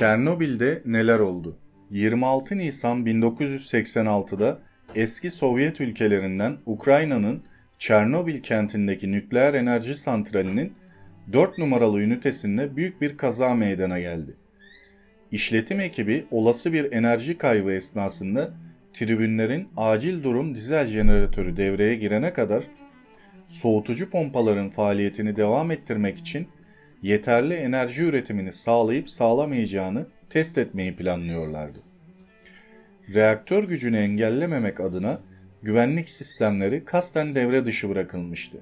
Çernobil'de 0.00 0.82
neler 0.86 1.18
oldu? 1.18 1.58
26 1.90 2.58
Nisan 2.58 3.06
1986'da 3.06 4.58
eski 4.94 5.30
Sovyet 5.30 5.80
ülkelerinden 5.80 6.56
Ukrayna'nın 6.66 7.42
Çernobil 7.78 8.42
kentindeki 8.42 9.12
nükleer 9.12 9.54
enerji 9.54 9.94
santralinin 9.94 10.72
4 11.32 11.58
numaralı 11.58 12.02
ünitesinde 12.02 12.76
büyük 12.76 13.00
bir 13.00 13.16
kaza 13.16 13.54
meydana 13.54 14.00
geldi. 14.00 14.36
İşletim 15.32 15.80
ekibi 15.80 16.24
olası 16.30 16.72
bir 16.72 16.92
enerji 16.92 17.38
kaybı 17.38 17.72
esnasında 17.72 18.50
tribünlerin 18.92 19.68
acil 19.76 20.22
durum 20.22 20.54
dizel 20.54 20.86
jeneratörü 20.86 21.56
devreye 21.56 21.94
girene 21.94 22.32
kadar 22.32 22.64
soğutucu 23.46 24.10
pompaların 24.10 24.70
faaliyetini 24.70 25.36
devam 25.36 25.70
ettirmek 25.70 26.18
için 26.18 26.48
yeterli 27.02 27.54
enerji 27.54 28.02
üretimini 28.02 28.52
sağlayıp 28.52 29.10
sağlamayacağını 29.10 30.06
test 30.30 30.58
etmeyi 30.58 30.96
planlıyorlardı. 30.96 31.78
Reaktör 33.14 33.64
gücünü 33.64 33.96
engellememek 33.96 34.80
adına 34.80 35.20
güvenlik 35.62 36.10
sistemleri 36.10 36.84
kasten 36.84 37.34
devre 37.34 37.66
dışı 37.66 37.88
bırakılmıştı. 37.88 38.58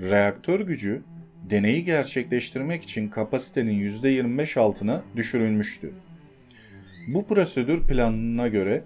Reaktör 0.00 0.60
gücü 0.60 1.02
deneyi 1.50 1.84
gerçekleştirmek 1.84 2.82
için 2.82 3.08
kapasitenin 3.08 4.00
%25 4.02 4.60
altına 4.60 5.02
düşürülmüştü. 5.16 5.92
Bu 7.08 7.26
prosedür 7.26 7.86
planına 7.86 8.48
göre 8.48 8.82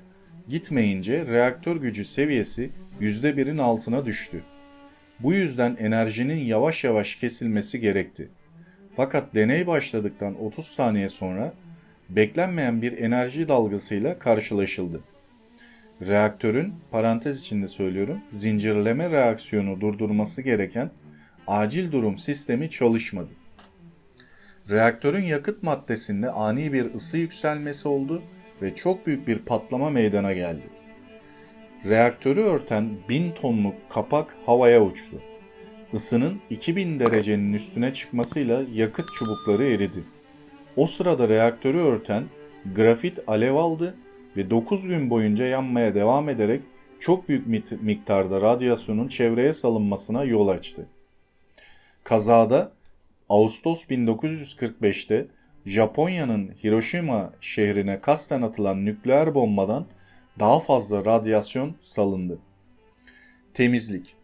gitmeyince 0.49 1.27
reaktör 1.27 1.77
gücü 1.77 2.05
seviyesi 2.05 2.71
%1'in 3.01 3.59
altına 3.59 4.07
düştü. 4.07 4.43
Bu 5.21 5.33
yüzden 5.33 5.77
enerjinin 5.77 6.45
yavaş 6.45 6.85
yavaş 6.85 7.17
kesilmesi 7.17 7.81
gerekti. 7.81 8.29
Fakat 8.97 9.35
deney 9.35 9.67
başladıktan 9.67 10.45
30 10.45 10.67
saniye 10.67 11.09
sonra 11.09 11.55
beklenmeyen 12.09 12.83
bir 12.83 12.99
enerji 12.99 13.49
dalgasıyla 13.49 14.19
karşılaşıldı. 14.19 15.01
Reaktörün 16.07 16.75
parantez 16.91 17.41
içinde 17.41 17.69
söylüyorum 17.69 18.21
zincirleme 18.29 19.11
reaksiyonu 19.11 19.81
durdurması 19.81 20.43
gereken 20.43 20.91
acil 21.47 21.93
durum 21.93 22.19
sistemi 22.19 22.71
çalışmadı. 22.71 23.31
Reaktörün 24.71 25.25
yakıt 25.25 25.63
maddesinde 25.63 26.31
ani 26.31 26.73
bir 26.73 26.95
ısı 26.95 27.19
yükselmesi 27.19 27.89
oldu 27.89 28.23
ve 28.63 28.75
çok 28.75 29.07
büyük 29.07 29.29
bir 29.29 29.39
patlama 29.39 29.91
meydana 29.91 30.33
geldi. 30.33 30.71
Reaktörü 31.85 32.41
örten 32.41 32.91
1000 33.09 33.31
tonluk 33.31 33.75
kapak 33.91 34.37
havaya 34.47 34.85
uçtu. 34.85 35.23
Isının 35.93 36.41
2000 36.51 37.01
derecenin 37.01 37.53
üstüne 37.53 37.93
çıkmasıyla 37.93 38.63
yakıt 38.75 39.05
çubukları 39.19 39.69
eridi. 39.69 40.05
O 40.77 40.87
sırada 40.87 41.29
reaktörü 41.29 41.79
örten 41.79 42.25
grafit 42.75 43.19
alev 43.27 43.55
aldı 43.55 43.95
ve 44.37 44.51
9 44.51 44.89
gün 44.89 45.11
boyunca 45.11 45.47
yanmaya 45.47 45.95
devam 45.95 46.29
ederek 46.29 46.63
çok 47.01 47.29
büyük 47.29 47.47
miktarda 47.83 48.41
radyasyonun 48.41 49.09
çevreye 49.09 49.53
salınmasına 49.53 50.25
yol 50.25 50.49
açtı. 50.49 50.87
Kazada 52.05 52.73
Ağustos 53.29 53.85
1945'te 53.85 55.27
Japonya'nın 55.67 56.51
Hiroşima 56.65 57.33
şehrine 57.41 58.01
kasten 58.01 58.43
atılan 58.43 58.85
nükleer 58.85 59.35
bombadan 59.35 59.87
daha 60.39 60.61
fazla 60.61 61.05
radyasyon 61.05 61.75
salındı. 61.81 62.39
Temizlik 63.55 64.15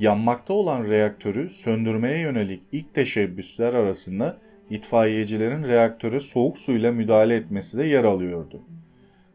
Yanmakta 0.00 0.52
olan 0.52 0.84
reaktörü 0.84 1.50
söndürmeye 1.50 2.18
yönelik 2.18 2.62
ilk 2.72 2.94
teşebbüsler 2.94 3.74
arasında 3.74 4.38
itfaiyecilerin 4.70 5.64
reaktöre 5.64 6.20
soğuk 6.20 6.58
suyla 6.58 6.92
müdahale 6.92 7.34
etmesi 7.34 7.78
de 7.78 7.84
yer 7.84 8.04
alıyordu. 8.04 8.62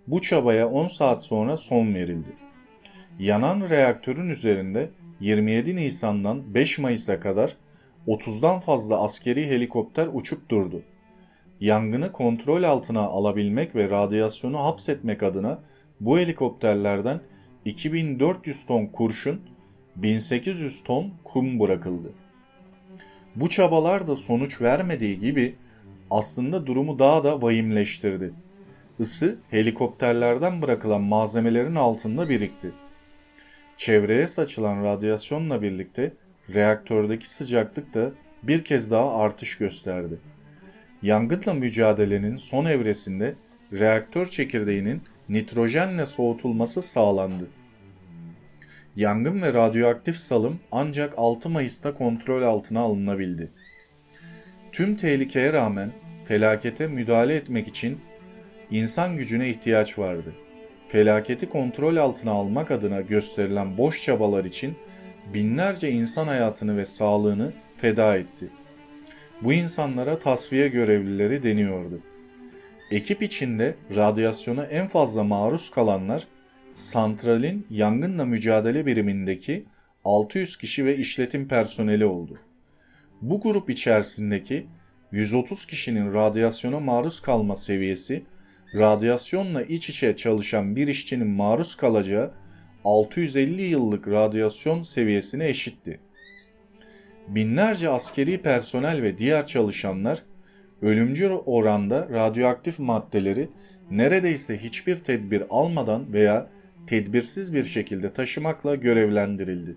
Bu 0.07 0.21
çabaya 0.21 0.69
10 0.69 0.87
saat 0.87 1.23
sonra 1.23 1.57
son 1.57 1.93
verildi. 1.93 2.29
Yanan 3.19 3.69
reaktörün 3.69 4.29
üzerinde 4.29 4.89
27 5.19 5.75
Nisan'dan 5.75 6.53
5 6.53 6.79
Mayıs'a 6.79 7.19
kadar 7.19 7.57
30'dan 8.07 8.59
fazla 8.59 9.01
askeri 9.01 9.47
helikopter 9.47 10.09
uçup 10.13 10.49
durdu. 10.49 10.83
Yangını 11.59 12.11
kontrol 12.11 12.63
altına 12.63 13.01
alabilmek 13.01 13.75
ve 13.75 13.89
radyasyonu 13.89 14.59
hapsetmek 14.59 15.23
adına 15.23 15.59
bu 15.99 16.19
helikopterlerden 16.19 17.21
2400 17.65 18.65
ton 18.65 18.85
kurşun, 18.85 19.41
1800 19.95 20.83
ton 20.83 21.11
kum 21.23 21.59
bırakıldı. 21.59 22.11
Bu 23.35 23.49
çabalar 23.49 24.07
da 24.07 24.15
sonuç 24.15 24.61
vermediği 24.61 25.19
gibi 25.19 25.55
aslında 26.09 26.65
durumu 26.65 26.99
daha 26.99 27.23
da 27.23 27.41
vahimleştirdi. 27.41 28.33
Isı 28.99 29.37
helikopterlerden 29.49 30.61
bırakılan 30.61 31.01
malzemelerin 31.01 31.75
altında 31.75 32.29
birikti. 32.29 32.71
Çevreye 33.77 34.27
saçılan 34.27 34.83
radyasyonla 34.83 35.61
birlikte 35.61 36.13
reaktördeki 36.53 37.29
sıcaklık 37.29 37.93
da 37.93 38.11
bir 38.43 38.63
kez 38.63 38.91
daha 38.91 39.15
artış 39.15 39.57
gösterdi. 39.57 40.19
Yangınla 41.01 41.53
mücadelenin 41.53 42.35
son 42.35 42.65
evresinde 42.65 43.35
reaktör 43.73 44.25
çekirdeğinin 44.25 45.01
nitrojenle 45.29 46.05
soğutulması 46.05 46.81
sağlandı. 46.81 47.47
Yangın 48.95 49.41
ve 49.41 49.53
radyoaktif 49.53 50.17
salım 50.17 50.59
ancak 50.71 51.13
6 51.17 51.49
Mayıs'ta 51.49 51.93
kontrol 51.93 52.41
altına 52.41 52.79
alınabildi. 52.79 53.51
Tüm 54.71 54.95
tehlikeye 54.95 55.53
rağmen 55.53 55.91
felakete 56.25 56.87
müdahale 56.87 57.35
etmek 57.35 57.67
için 57.67 57.99
insan 58.71 59.17
gücüne 59.17 59.49
ihtiyaç 59.49 59.99
vardı. 59.99 60.33
Felaketi 60.87 61.49
kontrol 61.49 61.95
altına 61.95 62.31
almak 62.31 62.71
adına 62.71 63.01
gösterilen 63.01 63.77
boş 63.77 64.03
çabalar 64.03 64.45
için 64.45 64.75
binlerce 65.33 65.91
insan 65.91 66.27
hayatını 66.27 66.77
ve 66.77 66.85
sağlığını 66.85 67.53
feda 67.77 68.17
etti. 68.17 68.49
Bu 69.41 69.53
insanlara 69.53 70.19
tasfiye 70.19 70.67
görevlileri 70.67 71.43
deniyordu. 71.43 72.01
Ekip 72.91 73.21
içinde 73.21 73.75
radyasyona 73.95 74.65
en 74.65 74.87
fazla 74.87 75.23
maruz 75.23 75.71
kalanlar 75.71 76.27
santralin 76.73 77.67
yangınla 77.69 78.25
mücadele 78.25 78.85
birimindeki 78.85 79.65
600 80.05 80.57
kişi 80.57 80.85
ve 80.85 80.97
işletim 80.97 81.47
personeli 81.47 82.05
oldu. 82.05 82.39
Bu 83.21 83.41
grup 83.41 83.69
içerisindeki 83.69 84.67
130 85.11 85.65
kişinin 85.65 86.13
radyasyona 86.13 86.79
maruz 86.79 87.21
kalma 87.21 87.55
seviyesi, 87.55 88.23
radyasyonla 88.75 89.63
iç 89.63 89.89
içe 89.89 90.15
çalışan 90.15 90.75
bir 90.75 90.87
işçinin 90.87 91.27
maruz 91.27 91.75
kalacağı 91.75 92.31
650 92.83 93.61
yıllık 93.61 94.07
radyasyon 94.07 94.83
seviyesine 94.83 95.49
eşitti. 95.49 95.99
Binlerce 97.27 97.89
askeri 97.89 98.41
personel 98.41 99.01
ve 99.01 99.17
diğer 99.17 99.47
çalışanlar 99.47 100.23
ölümcül 100.81 101.31
oranda 101.31 102.09
radyoaktif 102.09 102.79
maddeleri 102.79 103.49
neredeyse 103.91 104.57
hiçbir 104.57 104.95
tedbir 104.95 105.43
almadan 105.49 106.13
veya 106.13 106.49
tedbirsiz 106.87 107.53
bir 107.53 107.63
şekilde 107.63 108.13
taşımakla 108.13 108.75
görevlendirildi. 108.75 109.75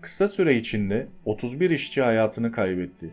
Kısa 0.00 0.28
süre 0.28 0.56
içinde 0.56 1.08
31 1.24 1.70
işçi 1.70 2.02
hayatını 2.02 2.52
kaybetti. 2.52 3.10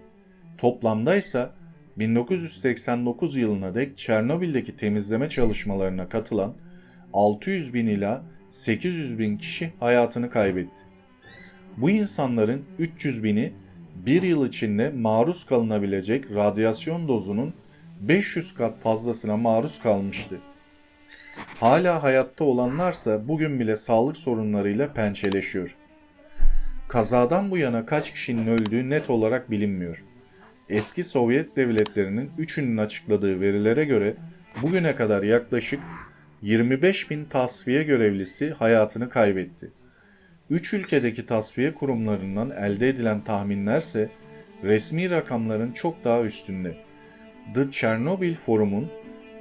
Toplamda 0.58 1.16
ise 1.16 1.50
1989 1.98 3.36
yılına 3.36 3.76
dek 3.76 3.98
Çernobil'deki 3.98 4.78
temizleme 4.78 5.30
çalışmalarına 5.30 6.10
katılan 6.10 6.54
600 7.14 7.74
bin 7.74 7.88
ila 7.88 8.24
800 8.50 9.20
bin 9.20 9.38
kişi 9.38 9.74
hayatını 9.80 10.30
kaybetti. 10.30 10.82
Bu 11.78 11.90
insanların 11.90 12.66
300 12.80 13.24
bini 13.24 13.54
bir 14.06 14.24
yıl 14.24 14.48
içinde 14.48 14.90
maruz 14.90 15.46
kalınabilecek 15.46 16.32
radyasyon 16.32 17.08
dozunun 17.08 17.54
500 18.02 18.54
kat 18.54 18.80
fazlasına 18.80 19.38
maruz 19.38 19.82
kalmıştı. 19.82 20.40
Hala 21.48 22.04
hayatta 22.04 22.44
olanlarsa 22.44 23.28
bugün 23.28 23.60
bile 23.60 23.78
sağlık 23.78 24.18
sorunlarıyla 24.18 24.94
pençeleşiyor. 24.94 25.76
Kazadan 26.88 27.52
bu 27.52 27.58
yana 27.58 27.86
kaç 27.86 28.12
kişinin 28.12 28.48
öldüğü 28.48 28.90
net 28.90 29.10
olarak 29.10 29.52
bilinmiyor. 29.52 30.04
Eski 30.70 31.04
Sovyet 31.04 31.56
devletlerinin 31.56 32.32
üçünün 32.38 32.78
açıkladığı 32.78 33.42
verilere 33.42 33.86
göre 33.86 34.16
bugüne 34.62 34.96
kadar 34.96 35.24
yaklaşık 35.24 35.80
25 36.42 37.10
bin 37.10 37.26
tasfiye 37.26 37.84
görevlisi 37.84 38.52
hayatını 38.52 39.10
kaybetti. 39.10 39.72
Üç 40.50 40.74
ülkedeki 40.74 41.26
tasfiye 41.26 41.74
kurumlarından 41.74 42.52
elde 42.52 42.90
edilen 42.90 43.22
tahminlerse 43.22 44.10
resmi 44.64 45.10
rakamların 45.10 45.72
çok 45.72 46.04
daha 46.04 46.22
üstünde. 46.22 46.78
The 47.54 47.72
Chernobyl 47.72 48.36
Forum'un 48.36 48.90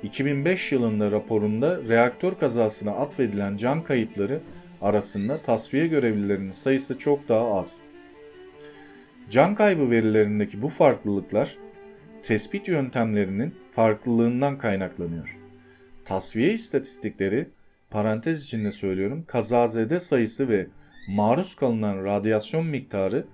2005 0.03 0.73
yılında 0.73 1.11
raporunda 1.11 1.83
reaktör 1.89 2.33
kazasına 2.33 2.91
atfedilen 2.91 3.57
can 3.57 3.85
kayıpları 3.85 4.41
arasında 4.83 5.39
tasfiye 5.39 5.87
görevlilerinin 5.87 6.53
sayısı 6.53 6.99
çok 6.99 7.29
daha 7.29 7.55
az. 7.55 7.81
Can 9.31 9.55
kaybı 9.55 9.91
verilerindeki 9.91 10.63
bu 10.63 10.69
farklılıklar 10.69 11.57
tespit 12.23 12.69
yöntemlerinin 12.69 13.55
farklılığından 13.71 14.59
kaynaklanıyor. 14.59 15.37
Tasfiye 16.05 16.53
istatistikleri, 16.53 17.49
parantez 17.91 18.45
içinde 18.45 18.73
söylüyorum, 18.73 19.25
kazazede 19.27 20.01
sayısı 20.01 20.49
ve 20.49 20.67
maruz 21.09 21.55
kalınan 21.57 22.05
radyasyon 22.05 22.67
miktarı 22.67 23.27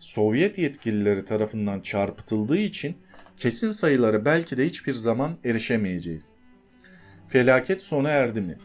Sovyet 0.00 0.58
yetkilileri 0.58 1.24
tarafından 1.24 1.80
çarpıtıldığı 1.80 2.58
için 2.58 2.96
kesin 3.40 3.72
sayılara 3.72 4.24
belki 4.24 4.56
de 4.56 4.66
hiçbir 4.66 4.92
zaman 4.92 5.32
erişemeyeceğiz. 5.44 6.32
Felaket 7.28 7.82
sona 7.82 8.08
erdi 8.08 8.40
mi? 8.40 8.58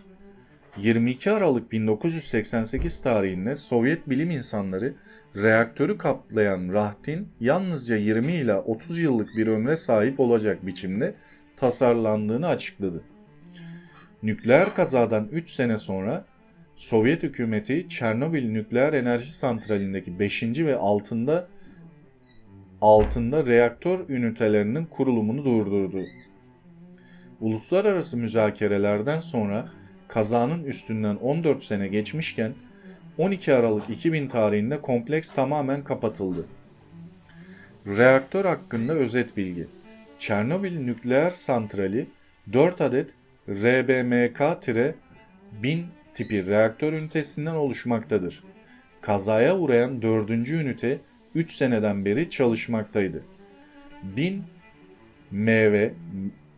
22 0.77 1.31
Aralık 1.31 1.71
1988 1.71 3.01
tarihinde 3.01 3.55
Sovyet 3.55 4.09
bilim 4.09 4.31
insanları 4.31 4.93
reaktörü 5.35 5.97
kaplayan 5.97 6.73
rahtin 6.73 7.29
yalnızca 7.39 7.95
20 7.95 8.33
ila 8.33 8.61
30 8.61 8.99
yıllık 8.99 9.29
bir 9.37 9.47
ömre 9.47 9.75
sahip 9.75 10.19
olacak 10.19 10.65
biçimde 10.65 11.15
tasarlandığını 11.57 12.47
açıkladı. 12.47 13.03
Nükleer 14.23 14.75
kazadan 14.75 15.27
3 15.31 15.49
sene 15.49 15.77
sonra 15.77 16.25
Sovyet 16.75 17.23
hükümeti 17.23 17.89
Çernobil 17.89 18.49
nükleer 18.49 18.93
enerji 18.93 19.31
santralindeki 19.31 20.19
5. 20.19 20.43
ve 20.43 20.75
altında 20.75 21.47
altında 22.85 23.45
reaktör 23.45 24.09
ünitelerinin 24.09 24.85
kurulumunu 24.85 25.45
durdurdu. 25.45 26.05
Uluslararası 27.41 28.17
müzakerelerden 28.17 29.19
sonra 29.19 29.69
kazanın 30.07 30.63
üstünden 30.63 31.15
14 31.15 31.63
sene 31.63 31.87
geçmişken 31.87 32.53
12 33.17 33.53
Aralık 33.53 33.89
2000 33.89 34.27
tarihinde 34.27 34.81
kompleks 34.81 35.33
tamamen 35.33 35.83
kapatıldı. 35.83 36.45
Reaktör 37.87 38.45
hakkında 38.45 38.93
özet 38.93 39.37
bilgi. 39.37 39.67
Çernobil 40.19 40.79
nükleer 40.79 41.31
santrali 41.31 42.07
4 42.53 42.81
adet 42.81 43.09
RBMK-1000 43.49 44.93
tipi 46.13 46.47
reaktör 46.47 46.93
ünitesinden 46.93 47.55
oluşmaktadır. 47.55 48.43
Kazaya 49.01 49.57
uğrayan 49.57 50.01
4. 50.01 50.29
ünite 50.29 50.99
3 51.35 51.51
seneden 51.51 52.05
beri 52.05 52.29
çalışmaktaydı. 52.29 53.23
1000 54.03 54.43
MV 55.31 55.89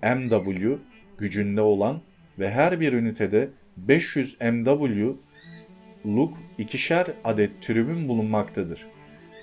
MW 0.03 0.77
gücünde 1.17 1.61
olan 1.61 2.01
ve 2.39 2.49
her 2.49 2.79
bir 2.79 2.93
ünitede 2.93 3.49
500 3.77 4.37
MW'luk 4.41 6.37
ikişer 6.57 7.07
adet 7.23 7.61
tribün 7.61 8.07
bulunmaktadır. 8.07 8.85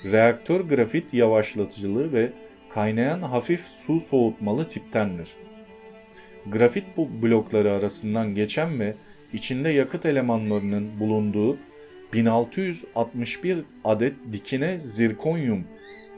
Reaktör 0.04 0.60
grafit 0.60 1.14
yavaşlatıcılığı 1.14 2.12
ve 2.12 2.32
kaynayan 2.74 3.22
hafif 3.22 3.60
su 3.66 4.00
soğutmalı 4.00 4.68
tiptendir. 4.68 5.28
Grafit 6.46 6.84
blokları 6.96 7.72
arasından 7.72 8.34
geçen 8.34 8.80
ve 8.80 8.94
içinde 9.32 9.68
yakıt 9.68 10.06
elemanlarının 10.06 11.00
bulunduğu 11.00 11.58
1661 12.12 13.64
adet 13.84 14.14
dikine 14.32 14.78
zirkonyum 14.80 15.64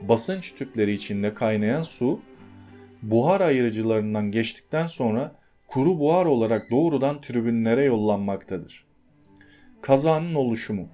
basınç 0.03 0.55
tüpleri 0.55 0.93
içinde 0.93 1.35
kaynayan 1.35 1.83
su 1.83 2.21
buhar 3.03 3.41
ayırıcılarından 3.41 4.31
geçtikten 4.31 4.87
sonra 4.87 5.37
kuru 5.67 5.99
buhar 5.99 6.27
olarak 6.27 6.71
doğrudan 6.71 7.21
tribünlere 7.21 7.85
yollanmaktadır. 7.85 8.87
Kazanın 9.83 10.35
oluşumu 10.35 10.88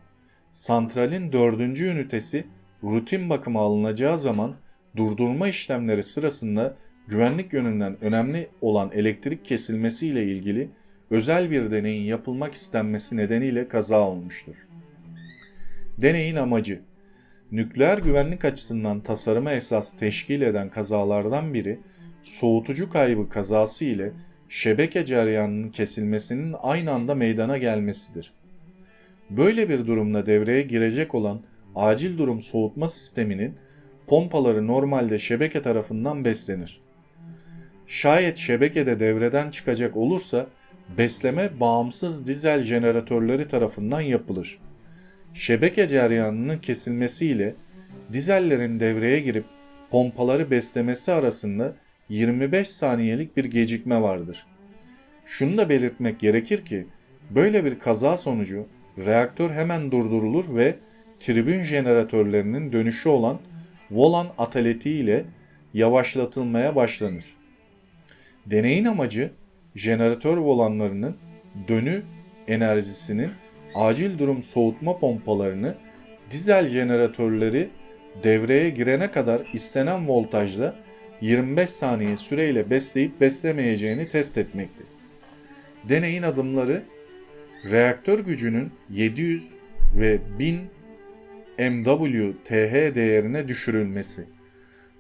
Santralin 0.53 1.33
dördüncü 1.33 1.87
ünitesi 1.87 2.45
rutin 2.85 3.31
bakıma 3.31 3.61
alınacağı 3.61 4.19
zaman 4.19 4.55
durdurma 4.97 5.49
işlemleri 5.49 6.03
sırasında 6.03 6.77
güvenlik 7.09 7.53
yönünden 7.53 8.05
önemli 8.05 8.49
olan 8.61 8.91
elektrik 8.95 9.45
kesilmesi 9.45 10.07
ile 10.07 10.25
ilgili 10.25 10.71
özel 11.11 11.51
bir 11.51 11.71
deneyin 11.71 12.03
yapılmak 12.03 12.55
istenmesi 12.55 13.17
nedeniyle 13.17 13.69
kaza 13.69 14.01
olmuştur. 14.01 14.57
Deneyin 16.03 16.37
amacı 16.37 16.81
Nükleer 17.53 17.99
güvenlik 17.99 18.45
açısından 18.45 19.01
tasarıma 19.01 19.53
esas 19.53 19.97
teşkil 19.97 20.43
eden 20.43 20.71
kazalardan 20.71 21.55
biri 21.55 21.79
soğutucu 22.23 22.91
kaybı 22.91 23.29
kazası 23.29 23.85
ile 23.85 24.13
şebeke 24.49 25.05
ceryanının 25.05 25.69
kesilmesinin 25.69 26.55
aynı 26.63 26.91
anda 26.93 27.15
meydana 27.15 27.59
gelmesidir. 27.59 28.33
Böyle 29.31 29.69
bir 29.69 29.87
durumda 29.87 30.27
devreye 30.27 30.63
girecek 30.63 31.15
olan 31.15 31.41
acil 31.75 32.19
durum 32.19 32.43
soğutma 32.43 32.89
sisteminin 32.89 33.55
pompaları 34.07 34.67
normalde 34.67 35.19
şebeke 35.19 35.63
tarafından 35.63 36.25
beslenir. 36.25 36.81
Şayet 37.87 38.39
şebekede 38.39 39.01
devreden 39.01 39.51
çıkacak 39.51 39.97
olursa 39.97 40.47
besleme 40.99 41.61
bağımsız 41.61 42.27
dizel 42.27 42.63
jeneratörleri 42.63 43.49
tarafından 43.49 44.01
yapılır. 44.01 44.59
Şebeke 45.35 45.89
ceryanının 45.89 46.59
kesilmesiyle 46.59 47.55
dizellerin 48.13 48.81
devreye 48.81 49.21
girip 49.21 49.45
pompaları 49.91 50.51
beslemesi 50.51 51.13
arasında 51.13 51.77
25 52.09 52.69
saniyelik 52.69 53.37
bir 53.37 53.45
gecikme 53.45 54.03
vardır. 54.03 54.47
Şunu 55.27 55.59
da 55.59 55.69
belirtmek 55.69 56.21
gerekir 56.21 56.65
ki 56.65 56.87
böyle 57.31 57.65
bir 57.65 57.79
kaza 57.79 58.17
sonucu 58.17 58.67
reaktör 58.99 59.51
hemen 59.51 59.91
durdurulur 59.91 60.57
ve 60.57 60.75
tribün 61.21 61.63
jeneratörlerinin 61.63 62.73
dönüşü 62.73 63.09
olan 63.09 63.39
volan 63.91 64.27
ataleti 64.39 64.91
ile 64.91 65.25
yavaşlatılmaya 65.75 66.77
başlanır. 66.77 67.25
Deneyin 68.47 68.85
amacı 68.85 69.31
jeneratör 69.75 70.37
volanlarının 70.37 71.17
dönü 71.69 72.03
enerjisinin 72.49 73.31
acil 73.75 74.19
durum 74.19 74.43
soğutma 74.43 74.99
pompalarını 74.99 75.75
dizel 76.31 76.67
jeneratörleri 76.67 77.71
devreye 78.23 78.71
girene 78.71 79.11
kadar 79.11 79.51
istenen 79.53 80.09
voltajda 80.09 80.77
25 81.21 81.71
saniye 81.71 82.17
süreyle 82.17 82.71
besleyip 82.71 83.21
beslemeyeceğini 83.21 84.09
test 84.09 84.39
etmekti. 84.39 84.83
Deneyin 85.89 86.23
adımları 86.23 86.83
reaktör 87.71 88.19
gücünün 88.19 88.73
700 88.91 89.51
ve 89.95 90.19
1000 90.39 90.61
MW 91.59 92.33
TH 92.45 92.95
değerine 92.95 93.49
düşürülmesi, 93.49 94.25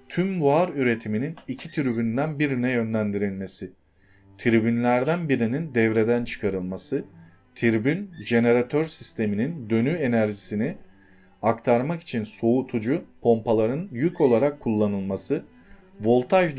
tüm 0.08 0.40
buhar 0.40 0.68
üretiminin 0.68 1.36
iki 1.48 1.70
tribünden 1.70 2.38
birine 2.38 2.70
yönlendirilmesi, 2.70 3.72
tribünlerden 4.38 5.28
birinin 5.28 5.74
devreden 5.74 6.24
çıkarılması, 6.24 7.04
tribün 7.54 8.10
jeneratör 8.24 8.84
sisteminin 8.84 9.70
dönü 9.70 9.90
enerjisini 9.90 10.76
aktarmak 11.42 12.00
için 12.00 12.24
soğutucu 12.24 13.04
pompaların 13.22 13.88
yük 13.92 14.20
olarak 14.20 14.60
kullanılması, 14.60 15.44
voltaj 16.00 16.56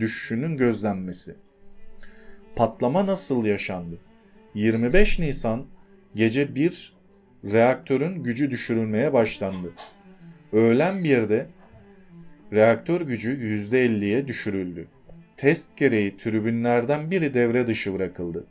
düşüşünün 0.00 0.56
gözlenmesi. 0.56 1.34
Patlama 2.56 3.06
nasıl 3.06 3.44
yaşandı? 3.44 3.98
25 4.54 5.18
Nisan 5.18 5.66
gece 6.14 6.54
1 6.54 6.94
reaktörün 7.44 8.22
gücü 8.22 8.50
düşürülmeye 8.50 9.12
başlandı. 9.12 9.72
Öğlen 10.52 10.94
1'de 10.94 11.46
reaktör 12.52 13.00
gücü 13.00 13.38
%50'ye 13.38 14.28
düşürüldü. 14.28 14.88
Test 15.36 15.76
gereği 15.76 16.16
tribünlerden 16.16 17.10
biri 17.10 17.34
devre 17.34 17.66
dışı 17.66 17.94
bırakıldı. 17.94 18.46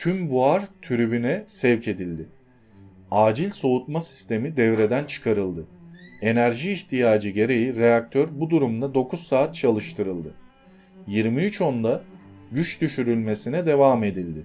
Tüm 0.00 0.30
buhar 0.30 0.62
tribüne 0.82 1.44
sevk 1.46 1.88
edildi. 1.88 2.28
Acil 3.10 3.50
soğutma 3.50 4.00
sistemi 4.00 4.56
devreden 4.56 5.04
çıkarıldı. 5.04 5.66
Enerji 6.22 6.72
ihtiyacı 6.72 7.30
gereği 7.30 7.76
reaktör 7.76 8.28
bu 8.32 8.50
durumda 8.50 8.94
9 8.94 9.26
saat 9.26 9.54
çalıştırıldı. 9.54 10.34
23.10'da 11.08 12.02
güç 12.52 12.80
düşürülmesine 12.80 13.66
devam 13.66 14.04
edildi. 14.04 14.44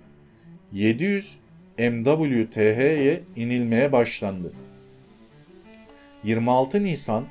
700 0.74 1.38
MWTH'ye 1.80 3.24
inilmeye 3.36 3.92
başlandı. 3.92 4.54
26 6.24 6.84
Nisan 6.84 7.26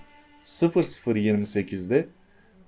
0028'de 0.45 2.07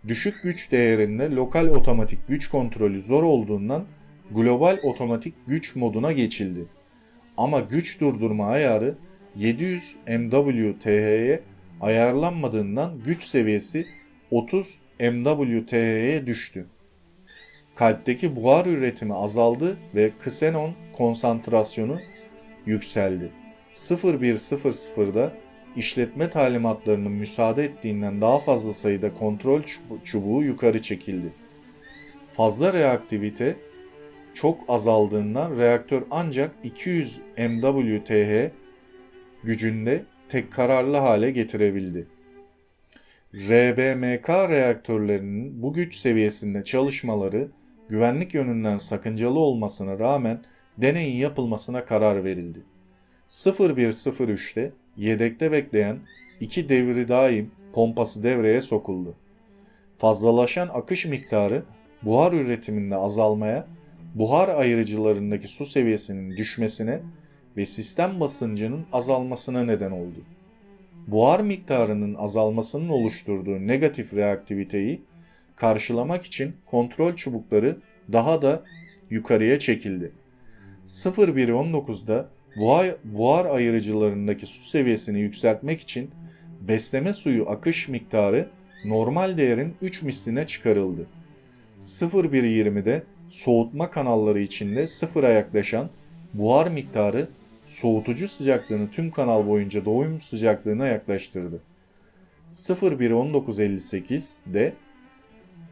düşük 0.09 0.43
güç 0.43 0.73
değerinde 0.73 1.31
lokal 1.31 1.67
otomatik 1.67 2.29
güç 2.29 2.49
kontrolü 2.49 3.03
zor 3.03 3.23
olduğundan 3.23 3.85
global 4.30 4.78
otomatik 4.83 5.35
güç 5.47 5.76
moduna 5.76 6.12
geçildi. 6.12 6.64
Ama 7.37 7.61
güç 7.61 8.00
durdurma 8.00 8.47
ayarı 8.47 8.95
700 9.37 9.97
MWTH'ye 10.09 11.40
ayarlanmadığından 11.80 12.99
güç 13.04 13.25
seviyesi 13.25 13.87
30 14.30 14.78
MWTH'ye 15.00 16.26
düştü. 16.26 16.66
Kalpteki 17.75 18.37
buhar 18.37 18.66
üretimi 18.66 19.14
azaldı 19.14 19.76
ve 19.95 20.11
ksenon 20.25 20.73
konsantrasyonu 20.97 21.99
yükseldi. 22.66 23.30
0100'da 23.75 25.33
işletme 25.76 26.30
talimatlarının 26.30 27.12
müsaade 27.12 27.64
ettiğinden 27.64 28.21
daha 28.21 28.38
fazla 28.38 28.75
sayıda 28.75 29.14
kontrol 29.14 29.61
çubu- 29.62 30.04
çubuğu 30.04 30.42
yukarı 30.42 30.83
çekildi. 30.83 31.33
Fazla 32.33 32.73
reaktivite 32.73 33.56
çok 34.37 34.61
azaldığından 34.69 35.57
reaktör 35.59 36.02
ancak 36.11 36.55
200 36.64 37.21
MWTH 37.38 38.50
gücünde 39.45 40.05
tek 40.28 40.52
kararlı 40.52 40.97
hale 40.97 41.31
getirebildi. 41.31 42.07
RBMK 43.35 44.28
reaktörlerinin 44.28 45.62
bu 45.62 45.73
güç 45.73 45.97
seviyesinde 45.97 46.64
çalışmaları 46.64 47.49
güvenlik 47.88 48.35
yönünden 48.35 48.78
sakıncalı 48.78 49.38
olmasına 49.38 49.99
rağmen 49.99 50.40
deneyin 50.78 51.16
yapılmasına 51.16 51.85
karar 51.85 52.25
verildi. 52.25 52.62
0103'te 53.31 54.73
yedekte 54.97 55.52
bekleyen 55.52 55.99
iki 56.40 56.69
devri 56.69 57.09
daim 57.09 57.50
pompası 57.73 58.23
devreye 58.23 58.61
sokuldu. 58.61 59.14
Fazlalaşan 59.99 60.69
akış 60.73 61.05
miktarı 61.05 61.62
buhar 62.02 62.33
üretiminde 62.33 62.97
azalmaya, 62.97 63.66
buhar 64.19 64.49
ayırıcılarındaki 64.49 65.49
su 65.49 65.67
seviyesinin 65.67 66.37
düşmesine 66.37 67.01
ve 67.57 67.67
sistem 67.67 68.21
basıncının 68.21 68.87
azalmasına 68.93 69.65
neden 69.65 69.91
oldu. 69.91 70.25
Buhar 71.07 71.41
miktarının 71.41 72.15
azalmasının 72.15 72.89
oluşturduğu 72.89 73.67
negatif 73.67 74.15
reaktiviteyi 74.15 75.03
karşılamak 75.57 76.25
için 76.25 76.57
kontrol 76.67 77.17
çubukları 77.17 77.77
daha 78.13 78.43
da 78.43 78.63
yukarıya 79.11 79.59
çekildi. 79.59 80.13
0119'da 80.87 82.29
buhar, 82.57 82.97
buhar 83.05 83.45
ayırıcılarındaki 83.45 84.47
su 84.47 84.65
seviyesini 84.65 85.21
yükseltmek 85.21 85.81
için 85.81 86.11
besleme 86.61 87.15
suyu 87.15 87.49
akış 87.49 87.89
miktarı 87.89 88.49
normal 88.85 89.39
değerin 89.39 89.75
3 89.83 90.03
misline 90.03 90.47
çıkarıldı. 90.47 91.07
0120'de 91.83 93.03
soğutma 93.28 93.90
kanalları 93.90 94.40
içinde 94.40 94.87
sıfıra 94.87 95.28
yaklaşan 95.28 95.90
buhar 96.35 96.66
miktarı 96.66 97.28
soğutucu 97.66 98.28
sıcaklığını 98.28 98.90
tüm 98.90 99.11
kanal 99.11 99.47
boyunca 99.47 99.85
doğum 99.85 100.21
sıcaklığına 100.21 100.87
yaklaştırdı. 100.87 101.61
011958'de 102.52 104.73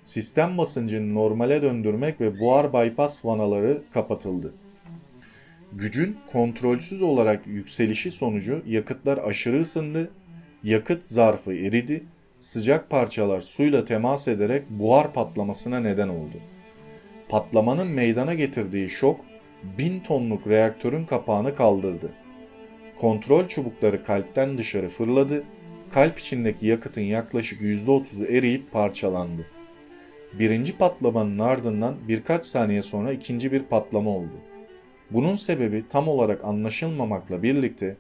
sistem 0.03 0.59
basıncını 0.59 1.15
normale 1.15 1.63
döndürmek 1.63 2.21
ve 2.21 2.41
buhar 2.41 2.73
bypass 2.73 3.25
vanaları 3.25 3.83
kapatıldı. 3.95 4.55
Gücün 5.73 6.17
kontrolsüz 6.33 7.03
olarak 7.03 7.47
yükselişi 7.47 8.11
sonucu 8.11 8.63
yakıtlar 8.67 9.19
aşırı 9.19 9.61
ısındı, 9.61 10.11
yakıt 10.63 11.05
zarfı 11.05 11.55
eridi, 11.55 12.05
sıcak 12.39 12.91
parçalar 12.91 13.41
suyla 13.41 13.85
temas 13.85 14.29
ederek 14.29 14.71
buhar 14.71 15.13
patlamasına 15.13 15.81
neden 15.81 16.09
oldu. 16.09 16.37
Patlamanın 17.29 17.87
meydana 17.87 18.35
getirdiği 18.35 18.89
şok 18.89 19.21
1000 19.79 20.01
tonluk 20.01 20.47
reaktörün 20.47 21.05
kapağını 21.05 21.55
kaldırdı. 21.55 22.13
Kontrol 22.99 23.49
çubukları 23.49 24.05
kalpten 24.05 24.59
dışarı 24.59 24.89
fırladı, 24.89 25.45
kalp 25.93 26.19
içindeki 26.19 26.67
yakıtın 26.67 27.01
yaklaşık 27.01 27.61
%30'u 27.61 28.25
eriyip 28.25 28.73
parçalandı. 28.73 29.47
Birinci 30.39 30.79
patlamanın 30.79 31.39
ardından 31.39 31.97
birkaç 32.09 32.47
saniye 32.47 32.83
sonra 32.83 33.13
ikinci 33.13 33.53
bir 33.53 33.63
patlama 33.63 34.11
oldu. 34.11 34.41
Bunun 35.11 35.37
sebebi 35.37 35.85
tam 35.89 36.09
olarak 36.09 36.45
anlaşılmamakla 36.45 37.43
birlikte 37.43 37.97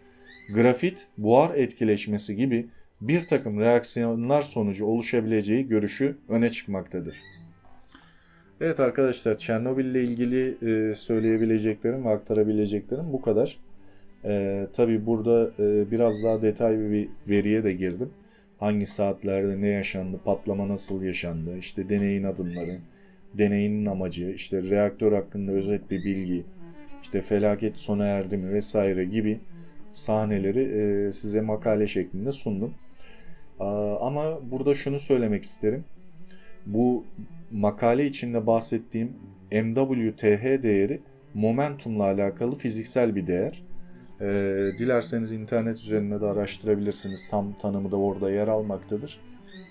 grafit, 0.54 1.06
buhar 1.18 1.54
etkileşmesi 1.54 2.36
gibi 2.36 2.66
bir 3.00 3.26
takım 3.26 3.60
reaksiyonlar 3.60 4.42
sonucu 4.42 4.86
oluşabileceği 4.86 5.68
görüşü 5.68 6.16
öne 6.28 6.50
çıkmaktadır. 6.50 7.16
Evet 8.64 8.80
arkadaşlar 8.80 9.38
Çernobil 9.38 9.84
ile 9.84 10.02
ilgili 10.02 10.56
e, 10.62 10.94
söyleyebileceklerim 10.94 12.04
ve 12.04 12.08
aktarabileceklerim 12.08 13.12
bu 13.12 13.20
kadar. 13.22 13.58
E, 14.24 14.66
Tabi 14.72 15.06
burada 15.06 15.50
e, 15.58 15.90
biraz 15.90 16.22
daha 16.22 16.42
detaylı 16.42 16.90
bir 16.90 17.08
veriye 17.28 17.64
de 17.64 17.72
girdim. 17.72 18.10
Hangi 18.58 18.86
saatlerde 18.86 19.60
ne 19.60 19.68
yaşandı, 19.68 20.20
patlama 20.24 20.68
nasıl 20.68 21.02
yaşandı, 21.02 21.58
işte 21.58 21.88
deneyin 21.88 22.24
adımları, 22.24 22.78
deneyin 23.34 23.86
amacı, 23.86 24.30
işte 24.30 24.62
reaktör 24.62 25.12
hakkında 25.12 25.52
özet 25.52 25.90
bir 25.90 26.04
bilgi, 26.04 26.44
işte 27.02 27.20
felaket 27.20 27.76
sona 27.76 28.04
erdi 28.04 28.36
mi 28.36 28.52
vesaire 28.52 29.04
gibi 29.04 29.40
sahneleri 29.90 30.62
e, 30.62 31.12
size 31.12 31.40
makale 31.40 31.86
şeklinde 31.86 32.32
sundum. 32.32 32.74
Ama 34.00 34.50
burada 34.50 34.74
şunu 34.74 34.98
söylemek 34.98 35.42
isterim. 35.42 35.84
Bu 36.66 37.04
makale 37.50 38.06
içinde 38.06 38.46
bahsettiğim 38.46 39.12
MWTH 39.52 40.62
değeri 40.62 41.00
momentumla 41.34 42.04
alakalı 42.04 42.54
fiziksel 42.54 43.16
bir 43.16 43.26
değer. 43.26 43.62
Ee, 44.20 44.70
dilerseniz 44.78 45.32
internet 45.32 45.78
üzerinde 45.78 46.20
de 46.20 46.26
araştırabilirsiniz. 46.26 47.28
Tam 47.30 47.58
tanımı 47.58 47.90
da 47.90 47.96
orada 47.96 48.30
yer 48.30 48.48
almaktadır. 48.48 49.20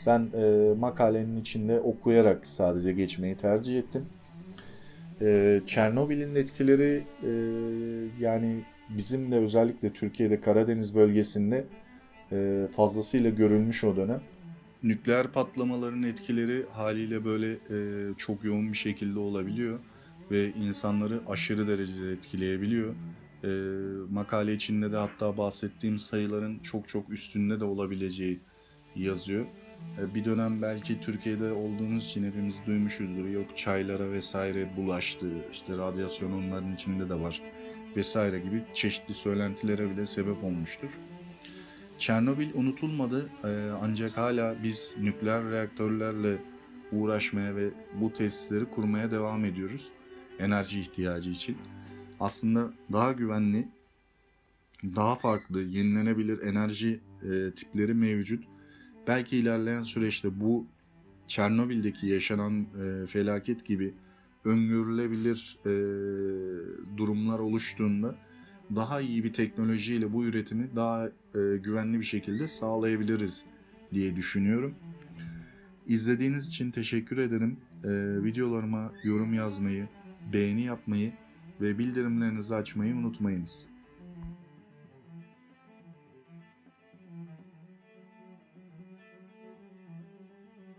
Ben 0.05 0.29
e, 0.33 0.73
makalenin 0.79 1.37
içinde 1.37 1.79
okuyarak 1.79 2.47
sadece 2.47 2.93
geçmeyi 2.93 3.35
tercih 3.35 3.79
ettim. 3.79 4.05
Ee, 5.21 5.61
Çernobil'in 5.65 6.35
etkileri 6.35 7.03
e, 7.23 7.31
yani 8.19 8.61
bizim 8.89 9.31
de 9.31 9.35
özellikle 9.35 9.93
Türkiye'de 9.93 10.41
Karadeniz 10.41 10.95
bölgesinde 10.95 11.65
e, 12.31 12.67
fazlasıyla 12.75 13.29
görülmüş 13.29 13.83
o 13.83 13.95
dönem. 13.95 14.21
Nükleer 14.83 15.27
patlamaların 15.27 16.03
etkileri 16.03 16.65
haliyle 16.73 17.25
böyle 17.25 17.51
e, 17.51 17.77
çok 18.17 18.43
yoğun 18.43 18.71
bir 18.71 18.77
şekilde 18.77 19.19
olabiliyor 19.19 19.79
ve 20.31 20.53
insanları 20.53 21.21
aşırı 21.27 21.67
derecede 21.67 22.11
etkileyebiliyor. 22.11 22.95
E, 23.43 23.49
makale 24.11 24.53
içinde 24.53 24.91
de 24.91 24.97
hatta 24.97 25.37
bahsettiğim 25.37 25.99
sayıların 25.99 26.59
çok 26.59 26.87
çok 26.87 27.09
üstünde 27.09 27.59
de 27.59 27.63
olabileceği 27.63 28.39
yazıyor. 28.95 29.45
E, 29.99 30.15
bir 30.15 30.25
dönem 30.25 30.61
belki 30.61 31.01
Türkiye'de 31.01 31.51
olduğumuz 31.51 32.05
için 32.05 32.23
hepimiz 32.23 32.55
duymuşuzdur. 32.65 33.25
Yok 33.25 33.57
çaylara 33.57 34.11
vesaire 34.11 34.69
bulaştı, 34.77 35.27
işte 35.51 35.77
radyasyon 35.77 36.31
onların 36.31 36.73
içinde 36.73 37.09
de 37.09 37.15
var 37.19 37.41
vesaire 37.95 38.39
gibi 38.39 38.63
çeşitli 38.73 39.13
söylentilere 39.13 39.89
bile 39.89 40.05
sebep 40.05 40.43
olmuştur. 40.43 40.89
Çernobil 42.03 42.53
unutulmadı 42.53 43.29
e, 43.43 43.69
ancak 43.81 44.17
hala 44.17 44.63
biz 44.63 44.95
nükleer 45.01 45.43
reaktörlerle 45.43 46.37
uğraşmaya 46.91 47.55
ve 47.55 47.69
bu 48.01 48.13
tesisleri 48.13 48.65
kurmaya 48.65 49.11
devam 49.11 49.45
ediyoruz 49.45 49.91
enerji 50.39 50.81
ihtiyacı 50.81 51.29
için. 51.29 51.57
Aslında 52.19 52.73
daha 52.91 53.11
güvenli, 53.11 53.67
daha 54.83 55.15
farklı, 55.15 55.61
yenilenebilir 55.61 56.41
enerji 56.41 56.99
e, 57.21 57.51
tipleri 57.51 57.93
mevcut. 57.93 58.43
Belki 59.07 59.37
ilerleyen 59.37 59.83
süreçte 59.83 60.39
bu 60.39 60.67
Çernobil'deki 61.27 62.07
yaşanan 62.07 62.61
e, 62.61 63.05
felaket 63.05 63.65
gibi 63.65 63.93
öngörülebilir 64.45 65.59
durumlar 66.97 67.39
oluştuğunda 67.39 68.15
daha 68.75 69.01
iyi 69.01 69.23
bir 69.23 69.33
teknolojiyle 69.33 70.13
bu 70.13 70.25
üretimi 70.25 70.69
daha 70.75 71.07
e, 71.07 71.11
güvenli 71.57 71.99
bir 71.99 72.05
şekilde 72.05 72.47
sağlayabiliriz 72.47 73.43
diye 73.93 74.15
düşünüyorum. 74.15 74.75
İzlediğiniz 75.87 76.47
için 76.47 76.71
teşekkür 76.71 77.17
ederim. 77.17 77.57
E, 77.83 77.89
videolarıma 78.23 78.93
yorum 79.03 79.33
yazmayı, 79.33 79.87
beğeni 80.33 80.61
yapmayı 80.61 81.11
ve 81.61 81.77
bildirimlerinizi 81.77 82.55
açmayı 82.55 82.95
unutmayınız. 82.95 83.72